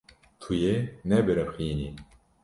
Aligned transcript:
Tu 0.41 0.53
yê 0.63 0.75
nebiriqînî. 1.09 1.89